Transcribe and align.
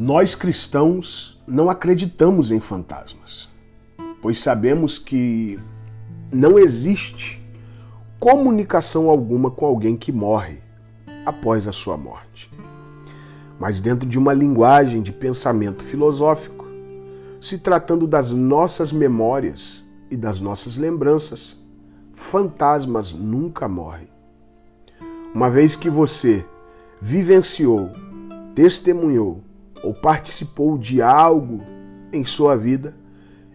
Nós 0.00 0.36
cristãos 0.36 1.42
não 1.44 1.68
acreditamos 1.68 2.52
em 2.52 2.60
fantasmas, 2.60 3.48
pois 4.22 4.38
sabemos 4.38 4.96
que 4.96 5.58
não 6.30 6.56
existe 6.56 7.42
comunicação 8.20 9.10
alguma 9.10 9.50
com 9.50 9.66
alguém 9.66 9.96
que 9.96 10.12
morre 10.12 10.60
após 11.26 11.66
a 11.66 11.72
sua 11.72 11.96
morte. 11.96 12.48
Mas 13.58 13.80
dentro 13.80 14.08
de 14.08 14.16
uma 14.16 14.32
linguagem 14.32 15.02
de 15.02 15.10
pensamento 15.10 15.82
filosófico, 15.82 16.64
se 17.40 17.58
tratando 17.58 18.06
das 18.06 18.30
nossas 18.30 18.92
memórias 18.92 19.84
e 20.08 20.16
das 20.16 20.40
nossas 20.40 20.76
lembranças, 20.76 21.56
fantasmas 22.14 23.12
nunca 23.12 23.66
morrem. 23.66 24.08
Uma 25.34 25.50
vez 25.50 25.74
que 25.74 25.90
você 25.90 26.46
vivenciou, 27.00 27.90
testemunhou 28.54 29.47
ou 29.82 29.94
participou 29.94 30.76
de 30.78 31.00
algo 31.02 31.62
em 32.12 32.24
sua 32.24 32.56
vida, 32.56 32.96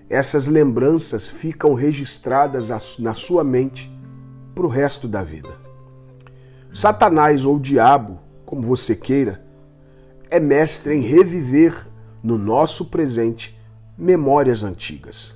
essas 0.10 0.48
lembranças 0.48 1.28
ficam 1.28 1.74
registradas 1.74 2.70
na 3.00 3.14
sua 3.14 3.44
mente 3.44 3.92
para 4.54 4.66
o 4.66 4.70
resto 4.70 5.08
da 5.08 5.24
vida. 5.24 5.50
Satanás 6.74 7.46
ou 7.46 7.60
diabo, 7.60 8.20
como 8.46 8.62
você 8.62 8.96
queira, 8.96 9.44
é 10.30 10.40
mestre 10.40 10.96
em 10.96 11.02
reviver 11.02 11.88
no 12.22 12.38
nosso 12.38 12.86
presente 12.86 13.58
memórias 13.98 14.64
antigas, 14.64 15.36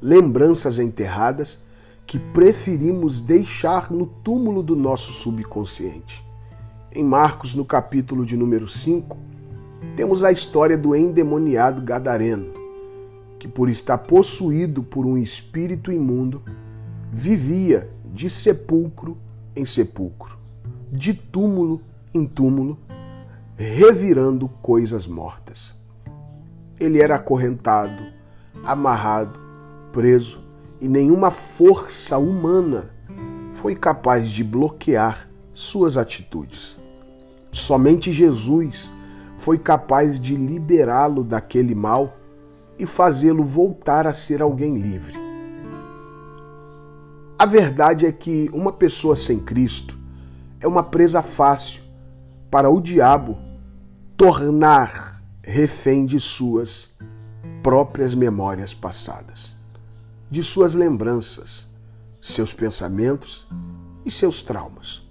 lembranças 0.00 0.78
enterradas 0.78 1.58
que 2.06 2.18
preferimos 2.18 3.20
deixar 3.20 3.90
no 3.90 4.06
túmulo 4.06 4.62
do 4.62 4.76
nosso 4.76 5.12
subconsciente. 5.12 6.24
Em 6.92 7.02
Marcos, 7.02 7.54
no 7.54 7.64
capítulo 7.64 8.24
de 8.24 8.36
número 8.36 8.68
5, 8.68 9.18
temos 9.94 10.24
a 10.24 10.32
história 10.32 10.76
do 10.76 10.94
endemoniado 10.94 11.82
gadareno, 11.82 12.52
que 13.38 13.48
por 13.48 13.68
estar 13.68 13.98
possuído 13.98 14.82
por 14.82 15.06
um 15.06 15.16
espírito 15.16 15.92
imundo, 15.92 16.42
vivia 17.12 17.90
de 18.04 18.28
sepulcro 18.28 19.16
em 19.54 19.64
sepulcro, 19.64 20.38
de 20.90 21.14
túmulo 21.14 21.80
em 22.12 22.26
túmulo, 22.26 22.78
revirando 23.56 24.48
coisas 24.60 25.06
mortas. 25.06 25.74
Ele 26.78 27.00
era 27.00 27.16
acorrentado, 27.16 28.02
amarrado, 28.64 29.38
preso, 29.92 30.44
e 30.80 30.88
nenhuma 30.88 31.30
força 31.30 32.18
humana 32.18 32.90
foi 33.54 33.74
capaz 33.74 34.28
de 34.28 34.44
bloquear 34.44 35.28
suas 35.52 35.96
atitudes. 35.96 36.76
Somente 37.50 38.12
Jesus 38.12 38.92
foi 39.36 39.58
capaz 39.58 40.18
de 40.18 40.34
liberá-lo 40.34 41.22
daquele 41.22 41.74
mal 41.74 42.16
e 42.78 42.86
fazê-lo 42.86 43.44
voltar 43.44 44.06
a 44.06 44.12
ser 44.12 44.42
alguém 44.42 44.76
livre. 44.76 45.14
A 47.38 47.46
verdade 47.46 48.06
é 48.06 48.12
que 48.12 48.50
uma 48.52 48.72
pessoa 48.72 49.14
sem 49.14 49.38
Cristo 49.38 49.98
é 50.60 50.66
uma 50.66 50.82
presa 50.82 51.22
fácil 51.22 51.82
para 52.50 52.70
o 52.70 52.80
diabo 52.80 53.38
tornar 54.16 55.22
refém 55.42 56.06
de 56.06 56.18
suas 56.18 56.94
próprias 57.62 58.14
memórias 58.14 58.72
passadas 58.72 59.56
de 60.30 60.42
suas 60.42 60.74
lembranças, 60.74 61.66
seus 62.20 62.52
pensamentos 62.52 63.46
e 64.04 64.10
seus 64.10 64.42
traumas. 64.42 65.02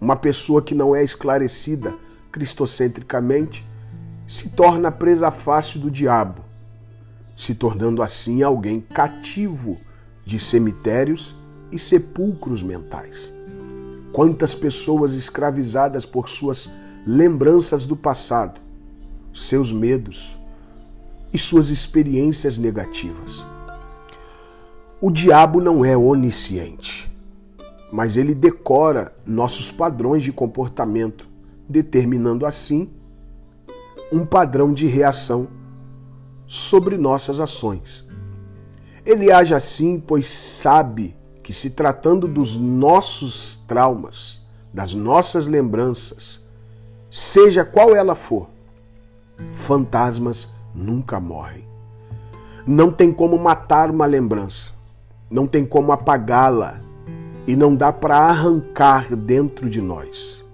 Uma 0.00 0.16
pessoa 0.16 0.62
que 0.62 0.74
não 0.74 0.94
é 0.94 1.02
esclarecida 1.02 1.94
cristocentricamente 2.30 3.66
se 4.26 4.50
torna 4.50 4.90
presa 4.90 5.30
fácil 5.30 5.80
do 5.80 5.90
diabo, 5.90 6.42
se 7.36 7.54
tornando 7.54 8.02
assim 8.02 8.42
alguém 8.42 8.80
cativo 8.80 9.78
de 10.24 10.38
cemitérios 10.38 11.34
e 11.72 11.78
sepulcros 11.78 12.62
mentais. 12.62 13.32
Quantas 14.12 14.54
pessoas 14.54 15.12
escravizadas 15.12 16.04
por 16.04 16.28
suas 16.28 16.70
lembranças 17.06 17.86
do 17.86 17.96
passado, 17.96 18.60
seus 19.32 19.72
medos 19.72 20.38
e 21.32 21.38
suas 21.38 21.70
experiências 21.70 22.58
negativas. 22.58 23.46
O 25.00 25.10
diabo 25.10 25.60
não 25.60 25.84
é 25.84 25.96
onisciente, 25.96 27.10
mas 27.92 28.16
ele 28.16 28.34
decora 28.34 29.12
nossos 29.24 29.70
padrões 29.70 30.22
de 30.22 30.32
comportamento, 30.32 31.27
determinando 31.68 32.46
assim 32.46 32.90
um 34.12 34.24
padrão 34.24 34.72
de 34.72 34.86
reação 34.86 35.48
sobre 36.46 36.96
nossas 36.96 37.40
ações. 37.40 38.06
Ele 39.04 39.30
age 39.30 39.54
assim, 39.54 40.00
pois 40.00 40.28
sabe 40.28 41.16
que, 41.42 41.52
se 41.52 41.70
tratando 41.70 42.26
dos 42.26 42.56
nossos 42.56 43.62
traumas, 43.66 44.40
das 44.72 44.94
nossas 44.94 45.46
lembranças, 45.46 46.40
seja 47.10 47.64
qual 47.64 47.94
ela 47.94 48.14
for, 48.14 48.48
fantasmas 49.52 50.48
nunca 50.74 51.20
morrem. 51.20 51.66
Não 52.66 52.90
tem 52.90 53.12
como 53.12 53.38
matar 53.38 53.90
uma 53.90 54.06
lembrança 54.06 54.78
não 55.30 55.46
tem 55.46 55.64
como 55.64 55.92
apagá-la 55.92 56.80
e 57.46 57.54
não 57.54 57.74
dá 57.74 57.92
para 57.92 58.16
arrancar 58.16 59.14
dentro 59.14 59.68
de 59.68 59.80
nós. 59.80 60.44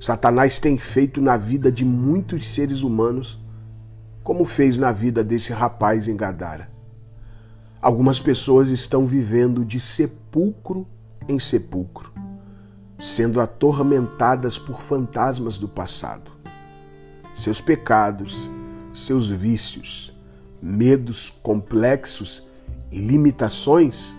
Satanás 0.00 0.58
tem 0.58 0.78
feito 0.78 1.20
na 1.20 1.36
vida 1.36 1.72
de 1.72 1.84
muitos 1.84 2.46
seres 2.46 2.82
humanos 2.82 3.38
como 4.22 4.44
fez 4.44 4.78
na 4.78 4.92
vida 4.92 5.24
desse 5.24 5.52
rapaz 5.52 6.06
em 6.06 6.16
Gadara. 6.16 6.70
Algumas 7.80 8.20
pessoas 8.20 8.70
estão 8.70 9.06
vivendo 9.06 9.64
de 9.64 9.80
sepulcro 9.80 10.86
em 11.28 11.38
sepulcro, 11.38 12.12
sendo 12.98 13.40
atormentadas 13.40 14.58
por 14.58 14.82
fantasmas 14.82 15.58
do 15.58 15.68
passado. 15.68 16.30
Seus 17.34 17.60
pecados, 17.60 18.50
seus 18.92 19.28
vícios, 19.28 20.12
medos 20.60 21.30
complexos 21.42 22.46
e 22.90 22.98
limitações 22.98 24.16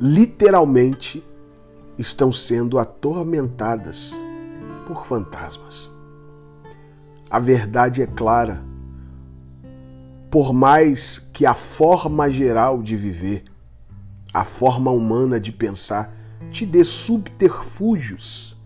literalmente 0.00 1.22
estão 2.00 2.32
sendo 2.32 2.78
atormentadas 2.78 4.12
por 4.86 5.04
fantasmas. 5.04 5.90
A 7.28 7.38
verdade 7.38 8.02
é 8.02 8.06
clara. 8.06 8.64
Por 10.30 10.52
mais 10.52 11.18
que 11.32 11.44
a 11.44 11.54
forma 11.54 12.30
geral 12.30 12.82
de 12.82 12.96
viver, 12.96 13.44
a 14.32 14.44
forma 14.44 14.90
humana 14.90 15.38
de 15.38 15.52
pensar, 15.52 16.14
te 16.50 16.64
dê 16.64 16.84
subterfúgios 16.84 18.56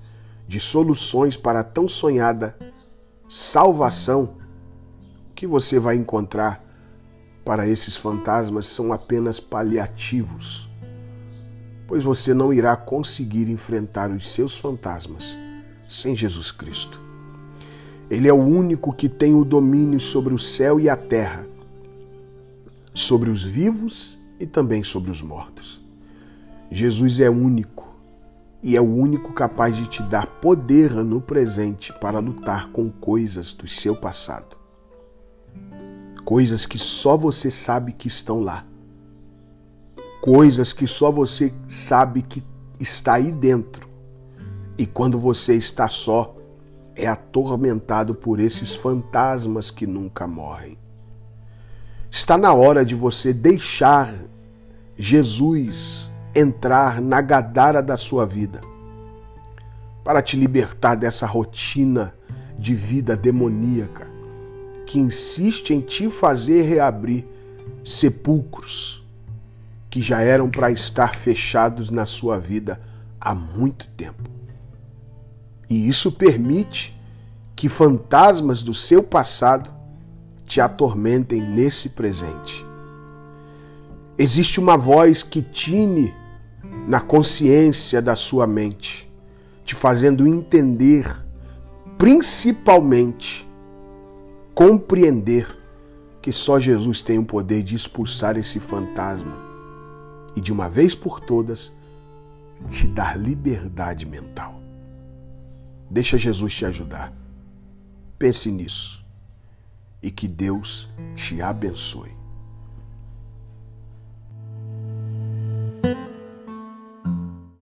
de 0.47 0.61
soluções 0.61 1.37
para 1.37 1.61
a 1.61 1.65
tão 1.65 1.89
sonhada 1.89 2.57
salvação, 3.29 4.37
o 5.31 5.35
que 5.35 5.47
você 5.47 5.79
vai 5.79 5.97
encontrar 5.97 6.63
para 7.45 7.67
esses 7.67 7.97
fantasmas 7.97 8.67
são 8.67 8.93
apenas 8.93 9.41
paliativos, 9.41 10.71
pois 11.95 12.03
você 12.03 12.35
não 12.35 12.53
irá 12.53 12.75
conseguir 12.75 13.49
enfrentar 13.49 14.11
os 14.11 14.29
seus 14.29 14.59
fantasmas 14.59 15.39
sem 15.89 16.17
Jesus 16.17 16.51
Cristo. 16.51 17.01
Ele 18.11 18.27
é 18.27 18.33
o 18.33 18.43
único 18.43 18.93
que 18.93 19.09
tem 19.09 19.33
o 19.33 19.45
domínio 19.45 20.01
sobre 20.01 20.35
o 20.35 20.39
céu 20.39 20.81
e 20.81 20.89
a 20.89 20.97
terra, 20.97 21.47
sobre 22.93 23.31
os 23.31 23.45
vivos 23.45 24.19
e 24.41 24.45
também 24.45 24.83
sobre 24.83 25.09
os 25.09 25.23
mortos. 25.23 25.81
Jesus 26.69 27.21
é 27.21 27.31
único 27.31 27.95
e 28.61 28.77
é 28.77 28.81
o 28.81 28.93
único 28.93 29.33
capaz 29.33 29.77
de 29.77 29.87
te 29.87 30.03
dar 30.03 30.27
poder 30.27 30.91
no 31.05 31.21
presente 31.21 31.93
para 32.01 32.19
lutar 32.19 32.73
com 32.73 32.91
coisas 32.91 33.53
do 33.53 33.69
seu 33.69 33.95
passado 33.95 34.65
coisas 36.25 36.65
que 36.65 36.79
só 36.79 37.17
você 37.17 37.51
sabe 37.51 37.93
que 37.93 38.09
estão 38.09 38.41
lá, 38.41 38.65
coisas 40.25 40.73
que 40.73 40.87
só 40.87 41.11
você 41.11 41.53
sabe 41.69 42.23
que 42.23 42.43
está 42.81 43.13
aí 43.17 43.31
dentro. 43.31 43.87
E 44.79 44.87
quando 44.87 45.19
você 45.19 45.55
está 45.55 45.87
só, 45.87 46.35
é 46.97 47.07
atormentado 47.07 48.15
por 48.15 48.41
esses 48.41 48.75
fantasmas 48.75 49.71
que 49.71 49.87
nunca 49.87 50.27
morrem. 50.27 50.79
Está 52.11 52.39
na 52.39 52.55
hora 52.55 52.87
de 52.87 52.95
você 52.95 53.35
deixar 53.35 54.15
Jesus 54.97 56.11
entrar 56.35 57.03
na 57.03 57.21
gadara 57.21 57.83
da 57.83 57.99
sua 57.99 58.25
vida 58.25 58.63
para 60.03 60.23
te 60.23 60.39
libertar 60.39 60.95
dessa 60.95 61.27
rotina 61.27 62.15
de 62.59 62.75
vida 62.75 63.15
demoníaca 63.15 64.07
que 64.87 64.99
insiste 64.99 65.75
em 65.75 65.83
te 65.83 66.09
fazer 66.09 66.63
reabrir 66.63 67.27
sepulcros 67.85 69.04
que 69.95 70.03
já 70.03 70.21
eram 70.21 70.51
para 70.51 70.73
estar 70.73 71.15
fechados 71.15 71.89
na 71.89 72.05
sua 72.05 72.37
vida 72.37 72.81
há 73.21 73.33
muito 73.33 73.87
tempo. 73.91 74.29
E 75.71 75.89
isso 75.89 76.11
permite 76.11 77.01
que 77.55 77.69
fantasmas 77.69 78.61
do 78.61 78.75
seu 78.75 79.05
passado 79.05 79.71
te 80.49 80.61
atormentem 80.61 81.41
nesse 81.41 81.91
presente. 81.91 82.67
Existe 84.19 84.59
uma 84.59 84.77
voz 84.77 85.23
que 85.23 85.41
tine 85.41 86.13
na 86.89 86.99
consciência 86.99 88.03
da 88.03 88.17
sua 88.17 88.49
mente, 88.49 89.09
te 89.65 89.77
fazendo 89.77 90.27
entender, 90.27 91.07
principalmente, 91.97 93.49
compreender 94.57 95.57
que 96.21 96.33
só 96.33 96.59
Jesus 96.59 97.01
tem 97.01 97.17
o 97.17 97.25
poder 97.25 97.63
de 97.63 97.77
expulsar 97.77 98.37
esse 98.37 98.59
fantasma 98.59 99.54
e 100.37 100.41
de 100.41 100.53
uma 100.53 100.69
vez 100.69 100.95
por 100.95 101.21
todas 101.21 101.73
te 102.71 102.87
dar 102.87 103.19
liberdade 103.19 104.07
mental. 104.07 104.61
Deixa 105.91 106.19
Jesus 106.19 106.55
te 106.55 106.65
ajudar. 106.65 107.13
Pense 108.19 108.51
nisso 108.51 109.05
e 110.03 110.11
que 110.11 110.27
Deus 110.29 110.91
te 111.15 111.41
abençoe. 111.41 112.24